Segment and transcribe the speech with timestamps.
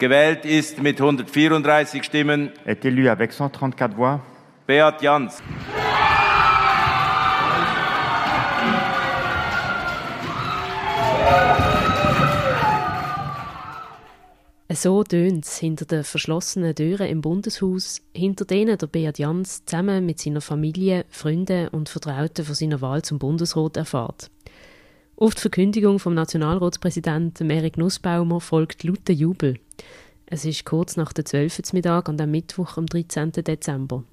[0.00, 2.52] Gewählt ist mit 134 Stimmen.
[2.64, 4.22] Est élu avec 134 voix.
[4.66, 5.42] Beat Jans.
[14.72, 20.06] So tönt es hinter den verschlossenen Türen im Bundeshaus, hinter denen der Beat Jans zusammen
[20.06, 24.30] mit seiner Familie, Freunden und Vertrauten von seiner Wahl zum Bundesrat erfährt.
[25.16, 29.58] Auf die Verkündigung vom Nationalratspräsidenten Erik Nussbaumer folgt lauter Jubel.
[30.26, 31.72] Es ist kurz nach der 12.
[31.72, 33.32] Mittag an dem Mittwoch am 13.
[33.32, 34.04] Dezember.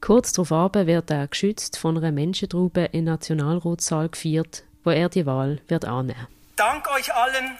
[0.00, 5.26] Kurz darauf wird er geschützt von einer Menschentraube in den Nationalratssaal gefeiert, wo er die
[5.26, 6.28] Wahl wird annehmen.
[6.56, 7.56] Dank euch allen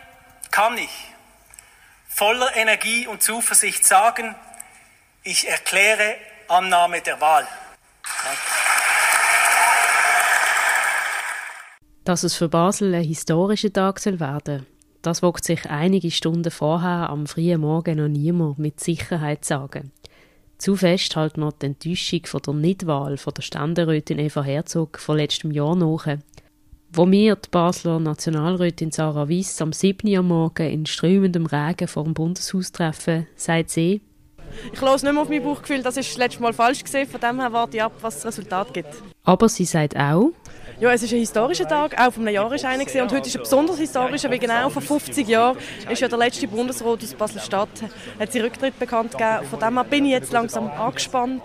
[0.51, 0.91] kann ich
[2.09, 4.35] voller Energie und Zuversicht sagen,
[5.23, 6.17] ich erkläre
[6.49, 7.47] Annahme der Wahl.
[12.05, 14.67] Dass es für Basel ein historischer Tag soll werden,
[15.09, 19.91] das wagt sich einige Stunden vorher am frühen Morgen noch niemand mit Sicherheit sagen.
[20.59, 25.17] Zu fest halt noch die Enttäuschung von der Nichtwahl von der Ständerätin Eva Herzog vor
[25.17, 26.19] letztem Jahr nach,
[26.93, 30.07] wo mir die Basler Nationalrätin Sarah Wyss am 7.
[30.15, 34.03] Uhr Morgen in strömendem Regen vor dem Bundeshaus treffen, sagt sie,
[34.75, 37.21] ich höre nicht mehr auf mein Bauchgefühl, das ist das letzte Mal falsch gesehen, von
[37.21, 38.95] dem her warte ich ab, was das Resultat gibt.
[39.25, 40.33] Aber sie sagt auch,
[40.81, 43.43] ja, es ist ein historischer Tag, auch vom Jahr ist einer und heute ist ein
[43.43, 45.57] besonders historischer, weil genau vor 50 Jahren
[45.91, 47.69] ist ja der letzte Bundesrat aus Basel-Stadt,
[48.19, 49.45] hat sie Rücktritt bekannt gegeben.
[49.51, 51.43] Von dem her bin ich jetzt langsam angespannt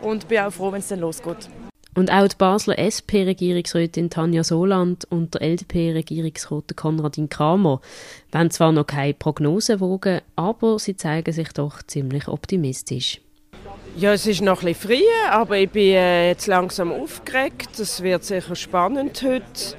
[0.00, 1.50] und bin auch froh, wenn es dann losgeht.
[1.94, 7.80] Und auch die Basler SP-Regierungsrätin Tanja Soland und der LDP-Regierungsrat Konradin Kramer
[8.32, 13.20] wollen zwar noch keine Prognose wogen, aber sie zeigen sich doch ziemlich optimistisch.
[13.96, 17.78] Ja, es ist noch ein bisschen früh, aber ich bin äh, jetzt langsam aufgeregt.
[17.78, 19.76] Es wird sicher spannend heute.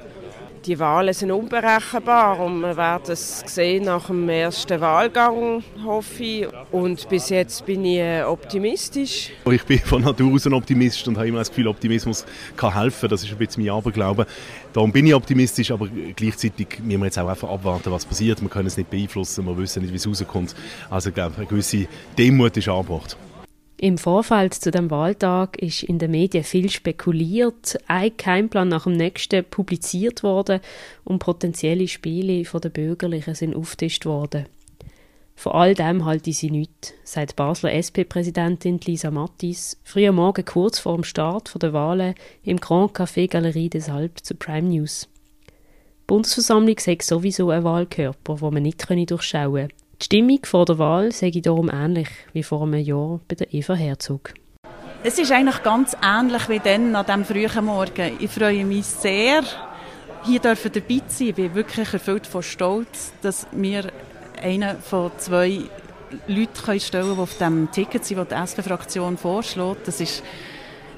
[0.66, 6.46] Die Wahlen sind unberechenbar und wir werden es sehen nach dem ersten Wahlgang, hoffe ich.
[6.70, 9.30] Und bis jetzt bin ich äh, optimistisch.
[9.50, 12.24] Ich bin von Natur aus ein Optimist und habe immer das Gefühl, Optimismus
[12.56, 13.08] kann helfen.
[13.08, 14.26] Das ist ein bisschen mein Aberglaube.
[14.72, 18.40] Darum bin ich optimistisch, aber gleichzeitig müssen wir jetzt auch einfach abwarten, was passiert.
[18.40, 20.54] Wir können es nicht beeinflussen, wir wissen nicht, wie es rauskommt.
[20.90, 23.16] Also ich glaube, eine gewisse Demut ist angebracht.
[23.82, 28.92] Im Vorfeld zu dem Wahltag ist in den Medien viel spekuliert, ein Keimplan nach dem
[28.92, 30.60] nächsten publiziert worden
[31.02, 34.46] und potenzielle Spiele von den Bürgerlichen sind aufgetischt worden.
[35.34, 40.94] Von all dem halte sie nichts, sagt Basler SP-Präsidentin Lisa Mattis früher Morgen kurz vor
[40.94, 42.14] dem Start der Wahlen
[42.44, 45.08] im Grand Café Galerie des Alpes zu Prime News.
[45.48, 45.52] Die
[46.06, 49.81] Bundesversammlung sei sowieso ein Wahlkörper, wo man nicht durchschauen könne.
[50.02, 53.74] Die Stimmung vor der Wahl sei darum ähnlich wie vor einem Jahr bei der Eva
[53.74, 54.34] Herzog.
[55.04, 58.16] Es ist eigentlich ganz ähnlich wie dann an diesem frühen Morgen.
[58.18, 59.44] Ich freue mich sehr,
[60.24, 61.28] hier dabei zu sein.
[61.28, 63.92] Ich bin wirklich erfüllt von Stolz, dass wir
[64.42, 65.60] einen von zwei
[66.26, 69.86] Leuten stellen können, die auf dem Ticket sind, das die SP-Fraktion vorschlägt.
[69.86, 70.24] Das ist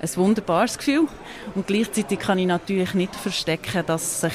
[0.01, 1.09] ein wunderbares Gefühl.
[1.55, 4.33] Und gleichzeitig kann ich natürlich nicht verstecken, dass sich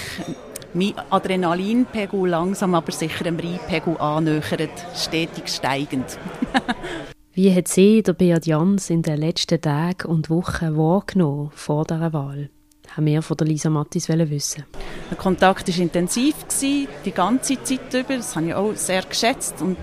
[0.74, 6.18] mein Adrenalinpegel langsam aber sicher dem Rheinpegel annähert, stetig steigend.
[7.34, 12.12] Wie hat Sie der Beat Jans in den letzten Tagen und Wochen wahrgenommen vor dieser
[12.14, 12.50] Wahl?
[12.96, 14.66] haben wir von der Lisa Mattis wissen.
[15.10, 18.18] Der Kontakt war intensiv, die ganze Zeit über.
[18.18, 19.62] Das habe ich auch sehr geschätzt.
[19.62, 19.78] Und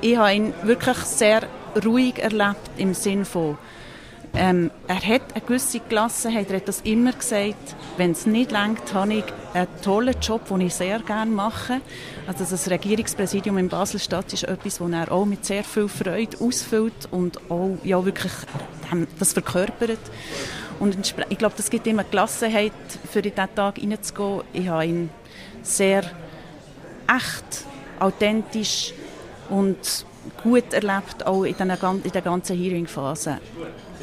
[0.00, 1.42] ich habe ihn wirklich sehr
[1.84, 3.58] ruhig erlebt, im Sinne von
[4.36, 7.74] ähm, er hat eine gewisse Gelassenheit, er hat das immer gesagt.
[7.96, 9.24] Wenn es nicht längt, habe ich
[9.54, 11.80] einen tollen Job, den ich sehr gerne mache.
[12.26, 17.08] Also das Regierungspräsidium in Basel-Stadt ist etwas, das er auch mit sehr viel Freude ausfüllt
[17.10, 18.32] und auch ja, wirklich
[18.92, 19.98] ähm, das verkörpert.
[20.78, 22.72] Und ich glaube, das gibt immer Gelassenheit,
[23.10, 24.42] für diesen Tag hineinzugehen.
[24.52, 25.10] Ich habe ihn
[25.62, 26.02] sehr
[27.08, 27.64] echt,
[27.98, 28.92] authentisch
[29.48, 30.04] und
[30.42, 33.38] gut erlebt, auch in, den, in der ganzen Hearing-Phase.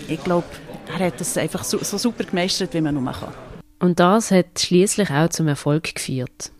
[0.07, 0.47] Ich glaube,
[0.87, 3.33] er hat das einfach so, so super gemeistert, wie man nur kann.
[3.79, 6.51] Und das hat schließlich auch zum Erfolg geführt.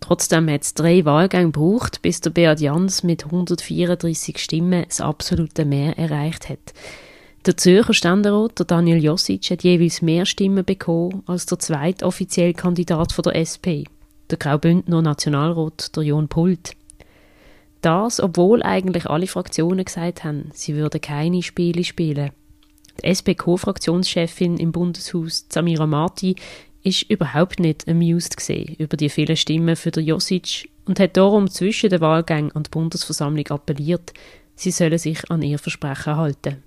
[0.00, 5.64] Trotzdem hat es drei Wahlgänge gebraucht, bis der Beat Jans mit 134 Stimmen das absolute
[5.64, 6.74] Mehr erreicht hat.
[7.46, 12.54] Der Zürcher Ständerat, der Daniel Josic, hat jeweils mehr Stimmen bekommen als der zweite offizielle
[12.54, 13.84] Kandidat von der SP,
[14.30, 16.72] der Graubündner Nationalrat, der John Pult.
[17.84, 22.30] Das, obwohl eigentlich alle Fraktionen gesagt haben, sie würden keine Spiele spielen.
[23.02, 26.34] Die SP-Co-Fraktionschefin im Bundeshaus, Samira Marti,
[26.82, 31.90] ist überhaupt nicht amused gesehen über die vielen Stimmen für Josic und hat darum zwischen
[31.90, 34.14] den Wahlgängen an die Bundesversammlung appelliert,
[34.54, 36.62] sie sollen sich an ihr Versprechen halten.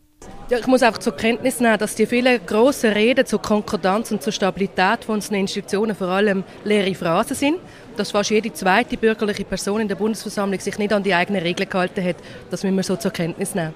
[0.49, 4.21] Ja, ich muss einfach zur Kenntnis nehmen, dass die vielen grossen Reden zur Konkordanz und
[4.21, 7.57] zur Stabilität von unseren Institutionen vor allem leere Phrasen sind.
[7.97, 11.67] Dass fast jede zweite bürgerliche Person in der Bundesversammlung sich nicht an die eigenen Regeln
[11.67, 12.17] gehalten hat,
[12.51, 13.73] das müssen wir so zur Kenntnis nehmen.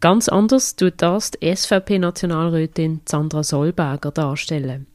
[0.00, 4.86] Ganz anders tut das die SVP-Nationalrätin Sandra Solberger darstellen.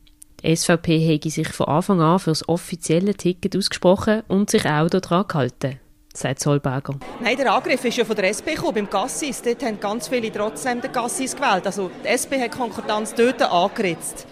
[0.42, 4.90] Die SVP hätte sich von Anfang an für das offizielle Ticket ausgesprochen und sich auch
[4.90, 5.80] daran gehalten
[6.18, 6.96] sagt Solberger.
[7.20, 9.42] Nein, der Angriff ist ja von der SP gekommen, beim Gassis.
[9.42, 11.66] Dort haben ganz viele trotzdem den Gassis gewählt.
[11.66, 14.26] Also die SP hat Konkordanz dort angeritzt.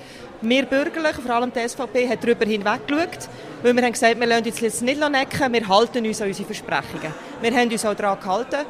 [0.45, 3.29] Wir Bürgerlichen, vor allem die SVP, haben darüber hinweg geschaut,
[3.61, 6.45] weil wir haben gesagt, wir lassen uns jetzt nicht necken, wir halten uns an unsere
[6.45, 7.13] Versprechungen.
[7.41, 8.65] Wir haben uns auch daran gehalten.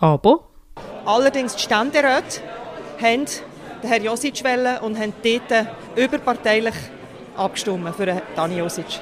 [0.00, 0.50] Aber?
[1.06, 2.42] Allerdings die Ständeräte
[3.00, 3.24] haben
[3.82, 5.66] den Herrn Josic wählen und haben dort
[5.96, 6.74] überparteilich
[7.38, 9.00] abgestimmt für Dani Josic.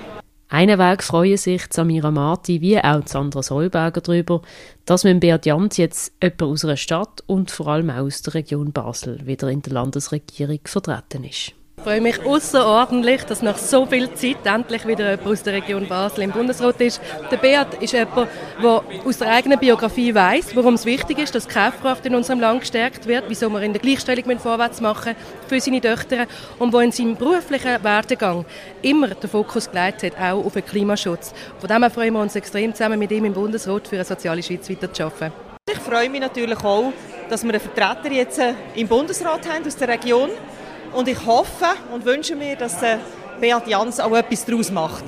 [0.48, 4.42] Einen Weg freuen sich Samira Marti wie auch Sandra Solberger darüber,
[4.84, 8.34] dass mit Beat Jans jetzt jemand aus einer Stadt und vor allem auch aus der
[8.34, 11.52] Region Basel wieder in der Landesregierung vertreten ist.
[11.86, 15.86] Ich freue mich außerordentlich, dass nach so viel Zeit endlich wieder jemand aus der Region
[15.86, 17.00] Basel im Bundesrat ist.
[17.30, 18.28] Der Beat ist jemand,
[18.60, 22.40] der aus der eigenen Biografie weiß, warum es wichtig ist, dass die Kaufkraft in unserem
[22.40, 25.14] Land gestärkt wird, wieso wir in der Gleichstellung vorwärts machen
[25.46, 26.26] für seine Töchter
[26.58, 28.44] und wo in seinem beruflichen Werdegang
[28.82, 31.32] immer den Fokus gelegt hat, auch auf den Klimaschutz.
[31.60, 34.68] Von dem freuen wir uns extrem, zusammen mit ihm im Bundesrat für eine soziale Schweiz
[34.68, 35.32] weiterzuarbeiten.
[35.70, 36.92] Ich freue mich natürlich auch,
[37.30, 38.40] dass wir einen Vertreter jetzt
[38.74, 40.55] im Bundesrat haben aus der Region haben
[40.92, 42.98] und ich hoffe und wünsche mir, dass der
[43.40, 45.04] Beat Jans auch etwas daraus macht.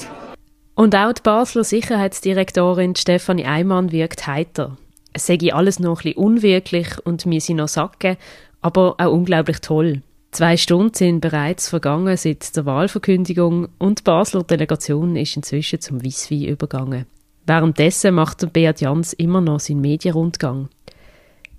[0.74, 4.76] Und auch die Basler Sicherheitsdirektorin Stefanie Eimann wirkt heiter.
[5.12, 8.16] Es sei alles noch ein bisschen unwirklich und mir sie noch sacken,
[8.60, 10.02] aber auch unglaublich toll.
[10.30, 16.04] Zwei Stunden sind bereits vergangen seit der Wahlverkündigung und die Basler Delegation ist inzwischen zum
[16.04, 17.06] Weisswein übergangen.
[17.46, 20.68] Währenddessen macht Beat Jans immer noch seinen Medienrundgang.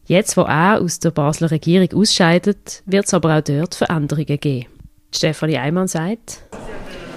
[0.10, 4.66] Jetzt, wo er aus der Basler Regierung ausscheidet, wird es aber auch dort Veränderungen geben.
[5.14, 6.42] Stefanie Eimann sagt,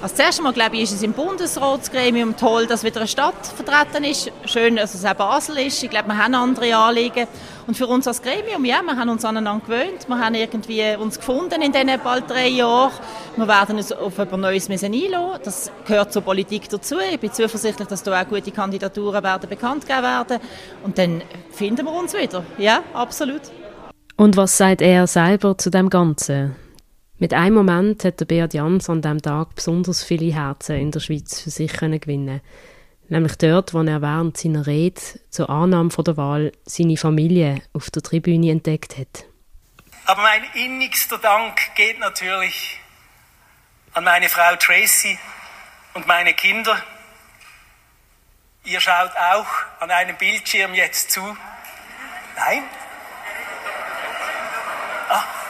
[0.03, 4.05] als erstes Mal glaube ich, ist es im Bundesratsgremium toll, dass wieder eine Stadt vertreten
[4.05, 4.31] ist.
[4.45, 5.83] Schön, dass es auch Basel ist.
[5.83, 7.29] Ich glaube, wir haben andere Anliegen.
[7.67, 10.09] Und für uns als Gremium, ja, wir haben uns aneinander gewöhnt.
[10.09, 12.93] Wir haben irgendwie uns gefunden in diesen bald drei Jahren.
[13.37, 14.93] Wir werden uns auf etwas Neues müssen.
[15.45, 16.97] Das gehört zur Politik dazu.
[16.99, 20.39] Ich bin zuversichtlich, dass da auch gute Kandidaturen werden bekannt gegeben werden.
[20.83, 22.45] Und dann finden wir uns wieder.
[22.59, 23.43] Ja, absolut.
[24.17, 26.57] Und was sagt er selber zu dem Ganzen?
[27.19, 30.99] Mit einem Moment hat der Beat Jans an diesem Tag besonders viele Herzen in der
[30.99, 32.41] Schweiz für sich gewinnen
[33.13, 34.99] Nämlich dort, wo er während seiner Rede
[35.29, 39.27] zur Annahme der Wahl seine Familie auf der Tribüne entdeckt hat.
[40.07, 42.81] Aber mein innigster Dank geht natürlich
[43.93, 45.19] an meine Frau Tracy
[45.93, 46.83] und meine Kinder.
[48.65, 49.47] Ihr schaut auch
[49.81, 51.21] an einem Bildschirm jetzt zu.
[52.35, 52.63] Nein?
[55.11, 55.42] Ah.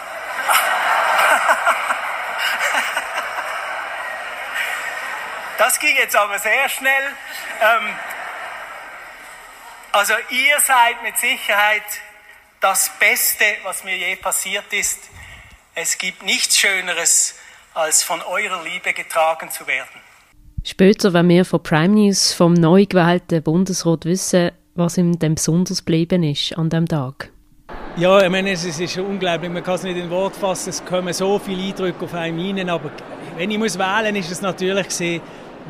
[5.65, 7.05] Das ging jetzt aber sehr schnell.
[7.61, 7.95] Ähm,
[9.93, 11.85] also ihr seid mit Sicherheit
[12.61, 14.99] das Beste, was mir je passiert ist.
[15.77, 17.37] Es gibt nichts Schöneres,
[17.75, 20.01] als von eurer Liebe getragen zu werden.
[20.65, 25.85] Später, wenn wir von Prime News vom neu gewählten Bundesrat wissen, was ihm denn besonders
[25.85, 27.31] geblieben ist an dem Tag.
[27.97, 31.13] Ja, ich meine, es ist unglaublich, man kann es nicht in Wort fassen, es kommen
[31.13, 32.91] so viele Eindrücke auf einen rein, aber
[33.37, 35.23] wenn ich muss wählen muss, ist es natürlich gesehen,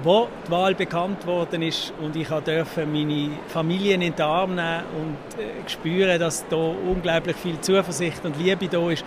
[0.03, 4.83] wo die Wahl bekannt worden ist und ich durfte meine Familie in den Arm nehmen
[5.00, 9.05] und äh, spüren, dass da unglaublich viel Zuversicht und Liebe da ist,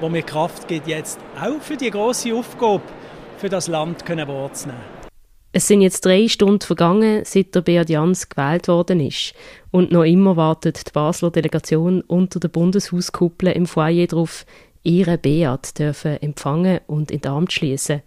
[0.00, 2.82] wo mir Kraft gibt, jetzt auch für die große Aufgabe
[3.38, 4.80] für das Land können Wort zu nehmen.
[5.56, 9.34] Es sind jetzt drei Stunden vergangen, seit der Beat Jans gewählt worden ist.
[9.70, 14.46] Und noch immer wartet die Basler Delegation unter der Bundeshauskuppel im Foyer darauf,
[14.82, 18.02] ihre Beat dürfen empfangen und in den Arm zu schließen.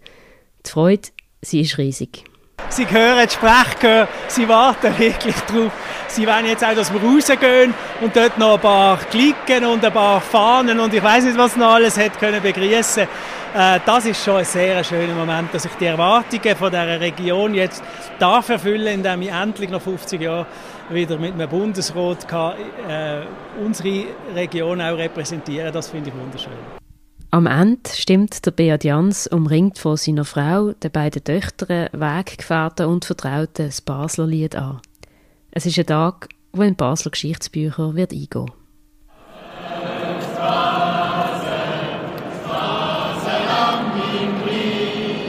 [0.66, 1.08] Die Freude,
[1.42, 2.24] sie ist riesig.
[2.70, 5.72] Sie hören die Sprechchöre, sie warten wirklich drauf.
[6.08, 9.92] Sie wollen jetzt auch, dass wir rausgehen und dort noch ein paar Klicken und ein
[9.92, 13.06] paar Fahnen und ich weiß nicht, was noch alles hat können begrüßen.
[13.54, 17.54] Äh, das ist schon ein sehr schöner Moment, dass ich die Erwartungen von dieser Region
[17.54, 17.82] jetzt
[18.18, 20.46] darf erfüllen, indem ich endlich nach 50 Jahren
[20.90, 22.54] wieder mit einem Bundesrat kann,
[22.88, 23.22] äh,
[23.64, 24.04] unsere
[24.34, 25.72] Region auch repräsentieren.
[25.72, 26.77] Das finde ich wunderschön.
[27.30, 33.04] Am Ende stimmt der Beat Jans, umringt von seiner Frau, den beiden Töchtern, Weggefährten und
[33.04, 34.80] Vertrauten, das Basler Lied an.
[35.50, 38.50] Es ist ein Tag, wo in Basler Geschichtsbücher wird eingehen.
[40.32, 41.46] Straße,
[42.44, 43.92] Straße lang
[44.22, 45.27] im Krieg.